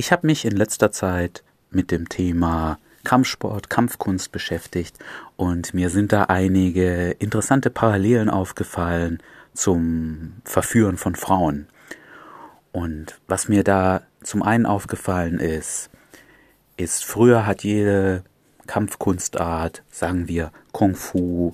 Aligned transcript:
Ich 0.00 0.12
habe 0.12 0.26
mich 0.26 0.46
in 0.46 0.56
letzter 0.56 0.92
Zeit 0.92 1.44
mit 1.70 1.90
dem 1.90 2.08
Thema 2.08 2.78
Kampfsport, 3.04 3.68
Kampfkunst 3.68 4.32
beschäftigt 4.32 4.98
und 5.36 5.74
mir 5.74 5.90
sind 5.90 6.10
da 6.10 6.22
einige 6.22 7.10
interessante 7.18 7.68
Parallelen 7.68 8.30
aufgefallen 8.30 9.22
zum 9.52 10.36
Verführen 10.42 10.96
von 10.96 11.16
Frauen. 11.16 11.66
Und 12.72 13.20
was 13.28 13.50
mir 13.50 13.62
da 13.62 14.00
zum 14.22 14.42
einen 14.42 14.64
aufgefallen 14.64 15.38
ist, 15.38 15.90
ist, 16.78 17.04
früher 17.04 17.44
hat 17.44 17.62
jede 17.62 18.24
Kampfkunstart, 18.66 19.82
sagen 19.90 20.28
wir 20.28 20.50
Kung 20.72 20.94
Fu, 20.94 21.52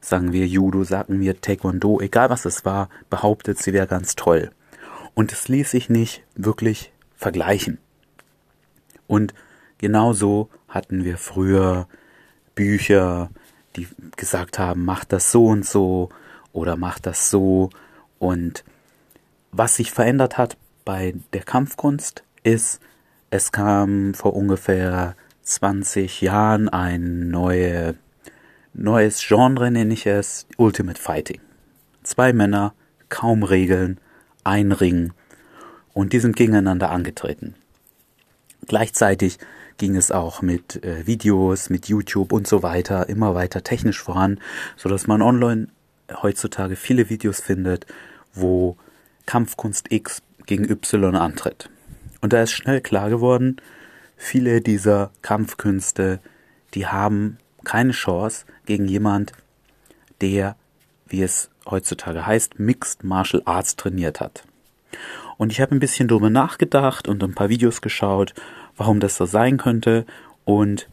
sagen 0.00 0.32
wir 0.32 0.48
Judo, 0.48 0.82
sagen 0.82 1.20
wir 1.20 1.40
Taekwondo, 1.40 2.00
egal 2.00 2.30
was 2.30 2.46
es 2.46 2.64
war, 2.64 2.88
behauptet, 3.10 3.58
sie 3.62 3.72
wäre 3.72 3.86
ganz 3.86 4.16
toll. 4.16 4.50
Und 5.14 5.32
es 5.32 5.46
ließ 5.46 5.70
sich 5.70 5.88
nicht 5.88 6.24
wirklich 6.34 6.92
vergleichen. 7.16 7.78
Und 9.06 9.34
genauso 9.78 10.48
hatten 10.68 11.04
wir 11.04 11.18
früher 11.18 11.88
Bücher, 12.54 13.30
die 13.76 13.88
gesagt 14.16 14.58
haben, 14.58 14.84
mach 14.84 15.04
das 15.04 15.32
so 15.32 15.46
und 15.46 15.64
so 15.64 16.08
oder 16.52 16.76
mach 16.76 16.98
das 16.98 17.30
so. 17.30 17.70
Und 18.18 18.64
was 19.52 19.76
sich 19.76 19.92
verändert 19.92 20.38
hat 20.38 20.56
bei 20.84 21.14
der 21.32 21.42
Kampfkunst 21.42 22.24
ist, 22.42 22.80
es 23.30 23.52
kam 23.52 24.14
vor 24.14 24.34
ungefähr 24.34 25.16
20 25.42 26.20
Jahren 26.20 26.68
ein 26.68 27.28
neue, 27.28 27.96
neues 28.72 29.24
Genre, 29.26 29.70
nenne 29.70 29.94
ich 29.94 30.06
es, 30.06 30.46
Ultimate 30.56 31.00
Fighting. 31.00 31.40
Zwei 32.02 32.32
Männer, 32.32 32.72
kaum 33.08 33.42
Regeln, 33.42 33.98
ein 34.44 34.72
Ring 34.72 35.12
und 35.96 36.12
die 36.12 36.18
sind 36.18 36.36
gegeneinander 36.36 36.90
angetreten. 36.90 37.54
Gleichzeitig 38.68 39.38
ging 39.78 39.96
es 39.96 40.10
auch 40.12 40.42
mit 40.42 40.84
äh, 40.84 41.06
Videos, 41.06 41.70
mit 41.70 41.88
YouTube 41.88 42.32
und 42.32 42.46
so 42.46 42.62
weiter 42.62 43.08
immer 43.08 43.34
weiter 43.34 43.64
technisch 43.64 44.02
voran, 44.02 44.38
so 44.76 44.90
dass 44.90 45.06
man 45.06 45.22
online 45.22 45.68
heutzutage 46.12 46.76
viele 46.76 47.08
Videos 47.08 47.40
findet, 47.40 47.86
wo 48.34 48.76
Kampfkunst 49.24 49.90
X 49.90 50.20
gegen 50.44 50.68
Y 50.70 51.16
antritt. 51.16 51.70
Und 52.20 52.34
da 52.34 52.42
ist 52.42 52.52
schnell 52.52 52.82
klar 52.82 53.08
geworden, 53.08 53.56
viele 54.18 54.60
dieser 54.60 55.12
Kampfkünste, 55.22 56.20
die 56.74 56.86
haben 56.86 57.38
keine 57.64 57.92
Chance 57.92 58.44
gegen 58.66 58.86
jemand, 58.86 59.32
der, 60.20 60.56
wie 61.06 61.22
es 61.22 61.48
heutzutage 61.64 62.26
heißt, 62.26 62.58
Mixed 62.58 63.02
Martial 63.02 63.42
Arts 63.46 63.76
trainiert 63.76 64.20
hat. 64.20 64.44
Und 65.38 65.52
ich 65.52 65.60
habe 65.60 65.74
ein 65.74 65.80
bisschen 65.80 66.08
drüber 66.08 66.30
nachgedacht 66.30 67.08
und 67.08 67.22
ein 67.22 67.34
paar 67.34 67.48
Videos 67.48 67.80
geschaut, 67.80 68.34
warum 68.76 69.00
das 69.00 69.16
so 69.16 69.26
sein 69.26 69.58
könnte. 69.58 70.06
Und 70.44 70.88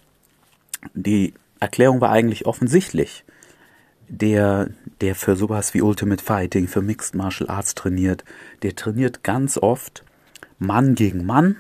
die 0.94 1.34
Erklärung 1.60 2.02
war 2.02 2.12
eigentlich 2.12 2.46
offensichtlich. 2.46 3.24
Der, 4.10 4.70
der 5.02 5.16
für 5.16 5.36
sowas 5.36 5.74
wie 5.74 5.82
Ultimate 5.82 6.24
Fighting, 6.24 6.68
für 6.68 6.82
Mixed 6.82 7.16
Martial 7.16 7.50
Arts 7.50 7.74
trainiert, 7.74 8.26
der 8.62 8.76
trainiert 8.76 9.24
ganz 9.24 9.58
oft 9.58 10.04
Mann 10.60 10.94
gegen 10.94 11.26
Mann 11.26 11.56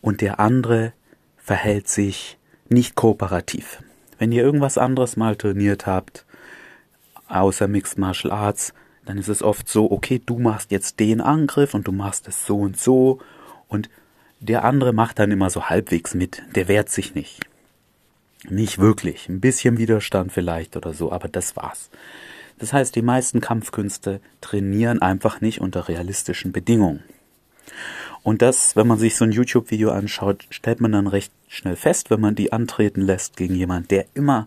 und 0.00 0.20
der 0.20 0.40
andere 0.40 0.92
verhält 1.36 1.88
sich 1.88 2.38
nicht 2.68 2.96
kooperativ. 2.96 3.82
Wenn 4.18 4.32
ihr 4.32 4.42
irgendwas 4.42 4.78
anderes 4.78 5.16
mal 5.16 5.36
trainiert 5.36 5.86
habt, 5.86 6.26
außer 7.28 7.68
Mixed 7.68 7.98
Martial 7.98 8.32
Arts, 8.32 8.74
dann 9.06 9.18
ist 9.18 9.28
es 9.28 9.42
oft 9.42 9.68
so, 9.68 9.90
okay, 9.90 10.20
du 10.24 10.38
machst 10.38 10.70
jetzt 10.70 11.00
den 11.00 11.20
Angriff 11.20 11.74
und 11.74 11.86
du 11.86 11.92
machst 11.92 12.28
es 12.28 12.46
so 12.46 12.58
und 12.58 12.78
so 12.78 13.20
und 13.68 13.90
der 14.40 14.64
andere 14.64 14.92
macht 14.92 15.18
dann 15.18 15.30
immer 15.30 15.50
so 15.50 15.68
halbwegs 15.68 16.14
mit, 16.14 16.42
der 16.54 16.68
wehrt 16.68 16.90
sich 16.90 17.14
nicht. 17.14 17.40
Nicht 18.48 18.78
wirklich, 18.78 19.28
ein 19.28 19.40
bisschen 19.40 19.78
Widerstand 19.78 20.32
vielleicht 20.32 20.76
oder 20.76 20.92
so, 20.92 21.10
aber 21.12 21.28
das 21.28 21.56
war's. 21.56 21.90
Das 22.58 22.72
heißt, 22.72 22.94
die 22.94 23.02
meisten 23.02 23.40
Kampfkünste 23.40 24.20
trainieren 24.40 25.00
einfach 25.00 25.40
nicht 25.40 25.60
unter 25.60 25.88
realistischen 25.88 26.52
Bedingungen. 26.52 27.02
Und 28.22 28.42
das, 28.42 28.76
wenn 28.76 28.86
man 28.86 28.98
sich 28.98 29.16
so 29.16 29.24
ein 29.24 29.32
YouTube-Video 29.32 29.90
anschaut, 29.90 30.46
stellt 30.50 30.80
man 30.80 30.92
dann 30.92 31.06
recht 31.06 31.32
schnell 31.48 31.76
fest, 31.76 32.10
wenn 32.10 32.20
man 32.20 32.34
die 32.34 32.52
antreten 32.52 33.00
lässt 33.00 33.36
gegen 33.36 33.54
jemand, 33.54 33.90
der 33.90 34.06
immer 34.14 34.46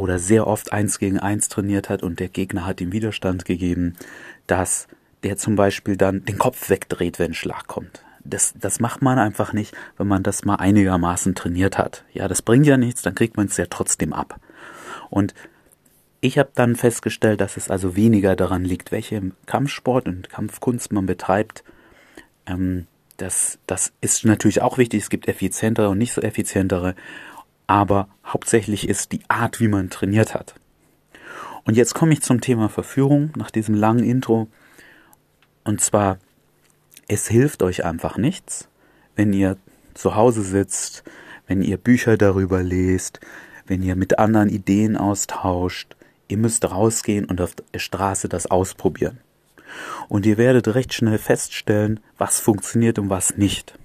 oder 0.00 0.18
sehr 0.18 0.46
oft 0.46 0.72
eins 0.72 0.98
gegen 0.98 1.18
eins 1.18 1.48
trainiert 1.48 1.90
hat 1.90 2.02
und 2.02 2.20
der 2.20 2.28
Gegner 2.28 2.64
hat 2.64 2.80
ihm 2.80 2.90
Widerstand 2.90 3.44
gegeben, 3.44 3.96
dass 4.46 4.88
der 5.22 5.36
zum 5.36 5.56
Beispiel 5.56 5.96
dann 5.96 6.24
den 6.24 6.38
Kopf 6.38 6.70
wegdreht, 6.70 7.18
wenn 7.18 7.32
ein 7.32 7.34
Schlag 7.34 7.66
kommt. 7.66 8.02
Das, 8.24 8.54
das 8.58 8.80
macht 8.80 9.02
man 9.02 9.18
einfach 9.18 9.52
nicht, 9.52 9.74
wenn 9.98 10.08
man 10.08 10.22
das 10.22 10.44
mal 10.44 10.56
einigermaßen 10.56 11.34
trainiert 11.34 11.76
hat. 11.76 12.04
Ja, 12.14 12.28
das 12.28 12.40
bringt 12.40 12.66
ja 12.66 12.78
nichts, 12.78 13.02
dann 13.02 13.14
kriegt 13.14 13.36
man 13.36 13.46
es 13.46 13.56
ja 13.58 13.66
trotzdem 13.68 14.14
ab. 14.14 14.40
Und 15.10 15.34
ich 16.22 16.38
habe 16.38 16.50
dann 16.54 16.76
festgestellt, 16.76 17.40
dass 17.42 17.58
es 17.58 17.70
also 17.70 17.94
weniger 17.94 18.36
daran 18.36 18.64
liegt, 18.64 18.92
welche 18.92 19.32
Kampfsport 19.44 20.08
und 20.08 20.30
Kampfkunst 20.30 20.92
man 20.92 21.04
betreibt. 21.04 21.62
Ähm, 22.46 22.86
das, 23.18 23.58
das 23.66 23.92
ist 24.00 24.24
natürlich 24.24 24.62
auch 24.62 24.78
wichtig. 24.78 25.02
Es 25.02 25.10
gibt 25.10 25.28
effizientere 25.28 25.90
und 25.90 25.98
nicht 25.98 26.12
so 26.14 26.22
effizientere. 26.22 26.94
Aber 27.70 28.08
hauptsächlich 28.26 28.88
ist 28.88 29.12
die 29.12 29.20
Art, 29.28 29.60
wie 29.60 29.68
man 29.68 29.90
trainiert 29.90 30.34
hat. 30.34 30.56
Und 31.62 31.76
jetzt 31.76 31.94
komme 31.94 32.12
ich 32.12 32.20
zum 32.20 32.40
Thema 32.40 32.68
Verführung 32.68 33.30
nach 33.36 33.52
diesem 33.52 33.76
langen 33.76 34.02
Intro. 34.02 34.48
Und 35.62 35.80
zwar, 35.80 36.18
es 37.06 37.28
hilft 37.28 37.62
euch 37.62 37.84
einfach 37.84 38.16
nichts, 38.16 38.68
wenn 39.14 39.32
ihr 39.32 39.56
zu 39.94 40.16
Hause 40.16 40.42
sitzt, 40.42 41.04
wenn 41.46 41.62
ihr 41.62 41.76
Bücher 41.76 42.16
darüber 42.16 42.60
lest, 42.60 43.20
wenn 43.68 43.84
ihr 43.84 43.94
mit 43.94 44.18
anderen 44.18 44.48
Ideen 44.48 44.96
austauscht. 44.96 45.94
Ihr 46.26 46.38
müsst 46.38 46.68
rausgehen 46.68 47.24
und 47.24 47.40
auf 47.40 47.54
der 47.54 47.78
Straße 47.78 48.28
das 48.28 48.50
ausprobieren. 48.50 49.20
Und 50.08 50.26
ihr 50.26 50.38
werdet 50.38 50.74
recht 50.74 50.92
schnell 50.92 51.18
feststellen, 51.18 52.00
was 52.18 52.40
funktioniert 52.40 52.98
und 52.98 53.10
was 53.10 53.36
nicht. 53.36 53.78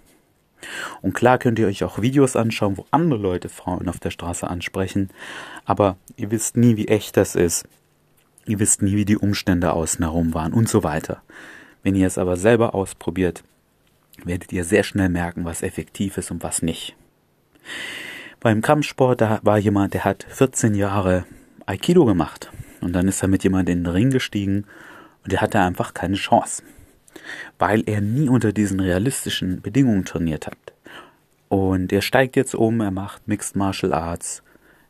Und 1.02 1.14
klar 1.14 1.38
könnt 1.38 1.60
ihr 1.60 1.68
euch 1.68 1.84
auch 1.84 2.02
Videos 2.02 2.36
anschauen, 2.36 2.78
wo 2.78 2.86
andere 2.92 3.20
Leute 3.20 3.50
Frauen 3.50 3.90
auf 3.90 4.00
der 4.00 4.12
Straße 4.12 4.48
ansprechen, 4.48 5.10
aber 5.66 5.98
ihr 6.18 6.32
wisst 6.32 6.58
nie, 6.58 6.78
wie 6.78 6.88
echt 6.88 7.18
das 7.18 7.36
ist. 7.36 7.68
Ihr 8.46 8.60
wisst 8.60 8.82
nie, 8.82 8.96
wie 8.96 9.06
die 9.06 9.18
Umstände 9.18 9.74
außen 9.74 10.04
herum 10.04 10.34
waren 10.34 10.54
und 10.54 10.70
so 10.70 10.84
weiter. 10.84 11.22
Wenn 11.84 11.96
ihr 11.96 12.08
es 12.08 12.18
aber 12.18 12.38
selber 12.38 12.76
ausprobiert, 12.76 13.44
werdet 14.24 14.54
ihr 14.54 14.64
sehr 14.64 14.84
schnell 14.84 15.10
merken, 15.10 15.46
was 15.46 15.64
effektiv 15.64 16.18
ist 16.18 16.32
und 16.32 16.44
was 16.44 16.62
nicht. 16.62 16.96
Beim 18.40 18.62
Kampfsport, 18.62 19.22
da 19.22 19.40
war 19.44 19.58
jemand, 19.58 19.94
der 19.94 20.06
hat 20.06 20.26
14 20.30 20.76
Jahre 20.76 21.26
Aikido 21.66 22.06
gemacht. 22.06 22.52
Und 22.82 22.94
dann 22.94 23.08
ist 23.08 23.22
er 23.24 23.28
mit 23.28 23.44
jemandem 23.44 23.80
in 23.80 23.84
den 23.84 23.92
Ring 23.92 24.12
gestiegen 24.12 24.66
und 25.24 25.32
der 25.32 25.42
hatte 25.42 25.60
einfach 25.60 25.96
keine 25.96 26.16
Chance. 26.16 26.62
Weil 27.58 27.84
er 27.86 28.02
nie 28.02 28.30
unter 28.30 28.54
diesen 28.54 28.80
realistischen 28.80 29.62
Bedingungen 29.62 30.06
trainiert 30.06 30.48
hat. 30.48 30.58
Und 31.50 31.94
er 31.94 32.02
steigt 32.02 32.36
jetzt 32.36 32.56
um, 32.56 32.82
er 32.82 32.92
macht 32.92 33.28
Mixed 33.28 33.56
Martial 33.56 33.94
Arts. 33.94 34.44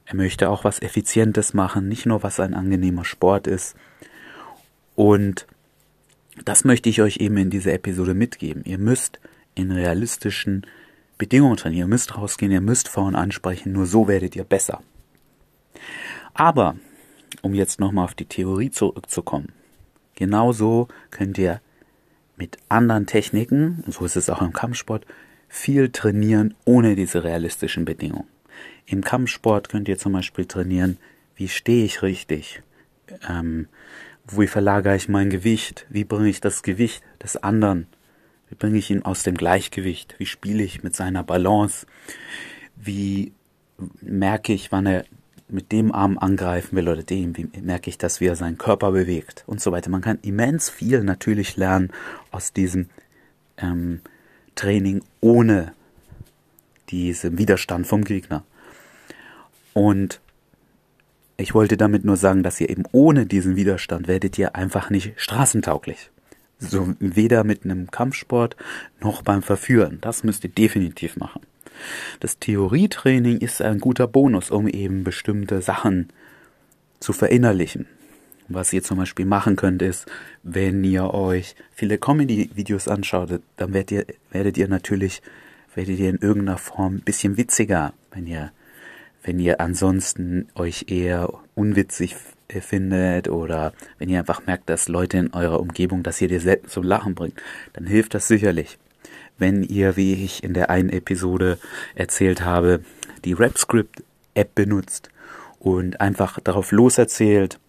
Er 0.05 0.15
möchte 0.15 0.49
auch 0.49 0.63
was 0.63 0.81
Effizientes 0.81 1.53
machen, 1.53 1.87
nicht 1.87 2.05
nur 2.05 2.23
was 2.23 2.39
ein 2.39 2.53
angenehmer 2.53 3.05
Sport 3.05 3.47
ist. 3.47 3.75
Und 4.95 5.47
das 6.43 6.63
möchte 6.63 6.89
ich 6.89 7.01
euch 7.01 7.17
eben 7.17 7.37
in 7.37 7.49
dieser 7.49 7.73
Episode 7.73 8.13
mitgeben. 8.13 8.63
Ihr 8.65 8.77
müsst 8.77 9.19
in 9.55 9.71
realistischen 9.71 10.65
Bedingungen 11.17 11.57
trainieren. 11.57 11.87
Ihr 11.87 11.93
müsst 11.93 12.17
rausgehen, 12.17 12.51
ihr 12.51 12.61
müsst 12.61 12.89
Frauen 12.89 13.15
ansprechen, 13.15 13.71
nur 13.71 13.85
so 13.85 14.07
werdet 14.07 14.35
ihr 14.35 14.43
besser. 14.43 14.81
Aber, 16.33 16.75
um 17.41 17.53
jetzt 17.53 17.79
nochmal 17.79 18.05
auf 18.05 18.13
die 18.13 18.25
Theorie 18.25 18.69
zurückzukommen, 18.69 19.53
genauso 20.15 20.87
könnt 21.11 21.37
ihr 21.37 21.61
mit 22.37 22.57
anderen 22.69 23.05
Techniken, 23.05 23.83
und 23.85 23.93
so 23.93 24.05
ist 24.05 24.15
es 24.15 24.29
auch 24.29 24.41
im 24.41 24.53
Kampfsport, 24.53 25.05
viel 25.47 25.89
trainieren 25.89 26.53
ohne 26.65 26.95
diese 26.95 27.23
realistischen 27.23 27.85
Bedingungen. 27.85 28.27
Im 28.85 29.03
Kampfsport 29.03 29.69
könnt 29.69 29.87
ihr 29.87 29.97
zum 29.97 30.13
Beispiel 30.13 30.45
trainieren, 30.45 30.97
wie 31.35 31.47
stehe 31.47 31.85
ich 31.85 32.01
richtig, 32.01 32.61
ähm, 33.27 33.67
wie 34.27 34.47
verlagere 34.47 34.95
ich 34.95 35.09
mein 35.09 35.29
Gewicht, 35.29 35.85
wie 35.89 36.03
bringe 36.03 36.29
ich 36.29 36.41
das 36.41 36.63
Gewicht 36.63 37.03
des 37.21 37.37
anderen, 37.37 37.87
wie 38.49 38.55
bringe 38.55 38.77
ich 38.77 38.89
ihn 38.89 39.03
aus 39.03 39.23
dem 39.23 39.35
Gleichgewicht, 39.35 40.15
wie 40.17 40.25
spiele 40.25 40.63
ich 40.63 40.83
mit 40.83 40.95
seiner 40.95 41.23
Balance, 41.23 41.85
wie 42.75 43.33
merke 44.01 44.53
ich, 44.53 44.71
wann 44.71 44.85
er 44.85 45.05
mit 45.47 45.71
dem 45.71 45.91
Arm 45.91 46.17
angreifen 46.17 46.75
will 46.75 46.89
oder 46.89 47.03
dem, 47.03 47.37
wie 47.37 47.47
merke 47.61 47.89
ich 47.89 47.97
das, 47.97 48.19
wie 48.19 48.25
er 48.25 48.35
seinen 48.35 48.57
Körper 48.57 48.91
bewegt 48.91 49.43
und 49.47 49.61
so 49.61 49.71
weiter. 49.71 49.89
Man 49.89 50.01
kann 50.01 50.19
immens 50.21 50.69
viel 50.69 51.03
natürlich 51.03 51.55
lernen 51.55 51.91
aus 52.31 52.51
diesem 52.53 52.89
ähm, 53.57 54.01
Training 54.55 55.03
ohne 55.21 55.73
diesen 56.89 57.37
Widerstand 57.37 57.87
vom 57.87 58.03
Gegner. 58.03 58.43
Und 59.73 60.19
ich 61.37 61.53
wollte 61.53 61.77
damit 61.77 62.05
nur 62.05 62.17
sagen, 62.17 62.43
dass 62.43 62.61
ihr 62.61 62.69
eben 62.69 62.83
ohne 62.91 63.25
diesen 63.25 63.55
Widerstand 63.55 64.07
werdet 64.07 64.37
ihr 64.37 64.55
einfach 64.55 64.89
nicht 64.89 65.13
straßentauglich. 65.17 66.09
So 66.57 66.93
weder 66.99 67.43
mit 67.43 67.65
einem 67.65 67.91
Kampfsport 67.91 68.55
noch 69.01 69.21
beim 69.21 69.41
Verführen. 69.41 69.99
Das 70.01 70.23
müsst 70.23 70.45
ihr 70.45 70.49
definitiv 70.49 71.17
machen. 71.17 71.41
Das 72.19 72.39
Theorietraining 72.39 73.39
ist 73.39 73.61
ein 73.61 73.79
guter 73.79 74.07
Bonus, 74.07 74.51
um 74.51 74.67
eben 74.67 75.03
bestimmte 75.03 75.61
Sachen 75.61 76.09
zu 76.99 77.13
verinnerlichen. 77.13 77.87
Was 78.47 78.73
ihr 78.73 78.83
zum 78.83 78.97
Beispiel 78.97 79.25
machen 79.25 79.55
könnt, 79.55 79.81
ist, 79.81 80.05
wenn 80.43 80.83
ihr 80.83 81.13
euch 81.13 81.55
viele 81.71 81.97
Comedy-Videos 81.97 82.87
anschaut, 82.87 83.41
dann 83.57 83.73
werdet 83.73 83.91
ihr, 83.91 84.05
werdet 84.31 84.57
ihr 84.57 84.67
natürlich, 84.67 85.21
werdet 85.73 85.97
ihr 85.97 86.09
in 86.09 86.17
irgendeiner 86.17 86.59
Form 86.59 86.95
ein 86.95 87.01
bisschen 87.01 87.37
witziger, 87.37 87.93
wenn 88.11 88.27
ihr, 88.27 88.51
wenn 89.23 89.39
ihr 89.39 89.59
ansonsten 89.59 90.47
euch 90.53 90.85
eher 90.89 91.33
unwitzig 91.55 92.15
findet 92.47 93.27
oder 93.27 93.73
wenn 93.97 94.09
ihr 94.09 94.19
einfach 94.19 94.45
merkt, 94.45 94.69
dass 94.69 94.87
Leute 94.87 95.17
in 95.17 95.33
eurer 95.33 95.59
Umgebung, 95.59 96.03
dass 96.03 96.21
ihr 96.21 96.27
dir 96.27 96.39
selbst 96.39 96.71
zum 96.71 96.83
Lachen 96.83 97.15
bringt, 97.15 97.41
dann 97.73 97.87
hilft 97.87 98.13
das 98.13 98.27
sicherlich. 98.27 98.77
Wenn 99.37 99.63
ihr, 99.63 99.97
wie 99.97 100.13
ich 100.23 100.43
in 100.43 100.53
der 100.53 100.69
einen 100.69 100.89
Episode 100.89 101.57
erzählt 101.93 102.41
habe, 102.41 102.81
die 103.25 103.33
RapScript-App 103.33 104.55
benutzt 104.55 105.09
und 105.59 105.99
einfach 105.99 106.39
darauf 106.39 106.71
loserzählt, 106.71 107.59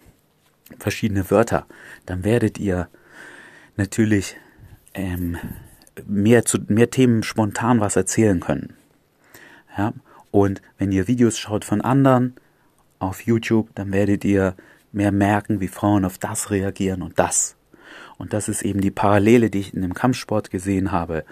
verschiedene 0.78 1.30
Wörter, 1.30 1.66
dann 2.06 2.24
werdet 2.24 2.58
ihr 2.58 2.88
natürlich 3.76 4.36
ähm, 4.94 5.38
mehr 6.06 6.44
zu 6.44 6.58
mehr 6.68 6.90
Themen 6.90 7.22
spontan 7.22 7.80
was 7.80 7.96
erzählen 7.96 8.40
können. 8.40 8.74
Ja? 9.76 9.92
Und 10.30 10.60
wenn 10.78 10.92
ihr 10.92 11.08
Videos 11.08 11.38
schaut 11.38 11.64
von 11.64 11.80
anderen 11.80 12.34
auf 12.98 13.22
YouTube, 13.22 13.74
dann 13.74 13.92
werdet 13.92 14.24
ihr 14.24 14.54
mehr 14.92 15.12
merken, 15.12 15.60
wie 15.60 15.68
Frauen 15.68 16.04
auf 16.04 16.18
das 16.18 16.50
reagieren 16.50 17.02
und 17.02 17.18
das. 17.18 17.55
Und 18.18 18.32
das 18.32 18.48
ist 18.48 18.62
eben 18.62 18.80
die 18.80 18.90
Parallele, 18.90 19.50
die 19.50 19.60
ich 19.60 19.74
in 19.74 19.82
dem 19.82 19.94
Kampfsport 19.94 20.50
gesehen 20.50 20.92
habe. 20.92 21.24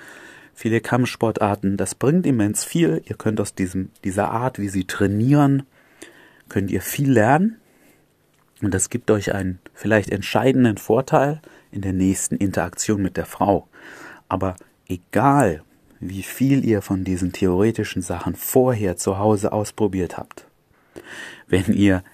Viele 0.54 0.80
Kampfsportarten, 0.80 1.76
das 1.76 1.94
bringt 1.94 2.26
immens 2.26 2.64
viel. 2.64 3.02
Ihr 3.06 3.16
könnt 3.16 3.40
aus 3.40 3.54
diesem, 3.54 3.90
dieser 4.04 4.30
Art, 4.30 4.58
wie 4.58 4.68
sie 4.68 4.84
trainieren, 4.84 5.64
könnt 6.48 6.70
ihr 6.70 6.80
viel 6.80 7.10
lernen. 7.10 7.56
Und 8.62 8.72
das 8.72 8.88
gibt 8.88 9.10
euch 9.10 9.34
einen 9.34 9.58
vielleicht 9.72 10.10
entscheidenden 10.10 10.78
Vorteil 10.78 11.40
in 11.72 11.80
der 11.80 11.92
nächsten 11.92 12.36
Interaktion 12.36 13.02
mit 13.02 13.16
der 13.16 13.26
Frau. 13.26 13.68
Aber 14.28 14.56
egal, 14.86 15.62
wie 16.00 16.22
viel 16.22 16.64
ihr 16.64 16.82
von 16.82 17.02
diesen 17.02 17.32
theoretischen 17.32 18.02
Sachen 18.02 18.34
vorher 18.34 18.96
zu 18.96 19.18
Hause 19.18 19.52
ausprobiert 19.52 20.16
habt, 20.16 20.46
wenn 21.48 21.72
ihr 21.72 22.04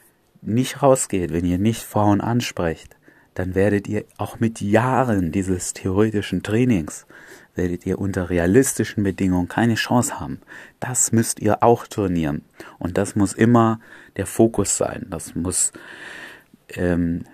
nicht 0.42 0.82
rausgeht, 0.82 1.32
wenn 1.32 1.44
ihr 1.44 1.58
nicht 1.58 1.82
Frauen 1.82 2.20
ansprecht, 2.20 2.96
dann 3.40 3.54
werdet 3.54 3.88
ihr 3.88 4.04
auch 4.18 4.38
mit 4.38 4.60
Jahren 4.60 5.32
dieses 5.32 5.72
theoretischen 5.72 6.42
Trainings, 6.42 7.06
werdet 7.54 7.86
ihr 7.86 7.98
unter 7.98 8.28
realistischen 8.28 9.02
Bedingungen 9.02 9.48
keine 9.48 9.76
Chance 9.76 10.20
haben. 10.20 10.42
Das 10.78 11.10
müsst 11.10 11.40
ihr 11.40 11.62
auch 11.62 11.86
trainieren. 11.86 12.42
Und 12.78 12.98
das 12.98 13.16
muss 13.16 13.32
immer 13.32 13.80
der 14.16 14.26
Fokus 14.26 14.76
sein. 14.76 15.06
Das 15.08 15.34
muss 15.34 15.72
ähm, 16.74 17.24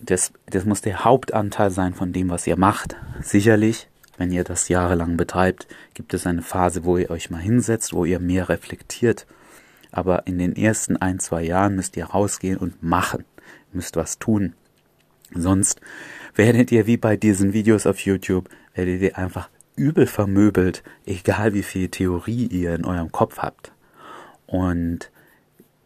das, 0.00 0.32
das 0.46 0.64
muss 0.64 0.80
der 0.80 1.04
Hauptanteil 1.04 1.70
sein 1.70 1.94
von 1.94 2.12
dem, 2.12 2.30
was 2.30 2.48
ihr 2.48 2.56
macht. 2.56 2.96
Sicherlich, 3.20 3.88
wenn 4.18 4.32
ihr 4.32 4.42
das 4.42 4.66
jahrelang 4.66 5.16
betreibt, 5.16 5.68
gibt 5.94 6.14
es 6.14 6.26
eine 6.26 6.42
Phase, 6.42 6.84
wo 6.84 6.98
ihr 6.98 7.12
euch 7.12 7.30
mal 7.30 7.38
hinsetzt, 7.38 7.92
wo 7.92 8.04
ihr 8.04 8.18
mehr 8.18 8.48
reflektiert. 8.48 9.24
Aber 9.92 10.26
in 10.26 10.40
den 10.40 10.56
ersten 10.56 10.96
ein, 10.96 11.20
zwei 11.20 11.44
Jahren 11.44 11.76
müsst 11.76 11.96
ihr 11.96 12.06
rausgehen 12.06 12.56
und 12.56 12.82
machen. 12.82 13.24
Ihr 13.70 13.76
müsst 13.76 13.94
was 13.94 14.18
tun. 14.18 14.54
Sonst 15.34 15.80
werdet 16.34 16.72
ihr 16.72 16.86
wie 16.86 16.96
bei 16.96 17.16
diesen 17.16 17.52
Videos 17.52 17.86
auf 17.86 18.00
YouTube, 18.00 18.48
werdet 18.74 19.02
ihr 19.02 19.18
einfach 19.18 19.48
übel 19.76 20.06
vermöbelt, 20.06 20.82
egal 21.06 21.54
wie 21.54 21.62
viel 21.62 21.88
Theorie 21.88 22.46
ihr 22.46 22.74
in 22.74 22.84
eurem 22.84 23.10
Kopf 23.12 23.38
habt. 23.38 23.72
Und 24.46 25.10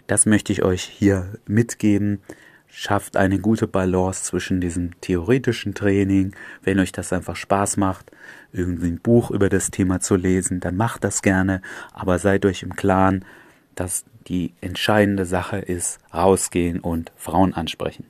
das 0.06 0.26
möchte 0.26 0.52
ich 0.52 0.62
euch 0.62 0.82
hier 0.82 1.32
mitgeben 1.46 2.20
schafft 2.68 3.16
eine 3.16 3.38
gute 3.38 3.66
Balance 3.66 4.24
zwischen 4.24 4.60
diesem 4.60 5.00
theoretischen 5.00 5.74
Training, 5.74 6.34
wenn 6.62 6.78
euch 6.78 6.92
das 6.92 7.12
einfach 7.12 7.36
Spaß 7.36 7.76
macht, 7.76 8.12
irgendwie 8.52 8.88
ein 8.88 9.00
Buch 9.00 9.30
über 9.30 9.48
das 9.48 9.70
Thema 9.70 10.00
zu 10.00 10.16
lesen, 10.16 10.60
dann 10.60 10.76
macht 10.76 11.04
das 11.04 11.22
gerne, 11.22 11.62
aber 11.92 12.18
seid 12.18 12.44
euch 12.44 12.62
im 12.62 12.76
Klaren, 12.76 13.24
dass 13.74 14.04
die 14.28 14.54
entscheidende 14.60 15.24
Sache 15.24 15.58
ist, 15.58 15.98
rausgehen 16.12 16.80
und 16.80 17.12
Frauen 17.16 17.54
ansprechen. 17.54 18.04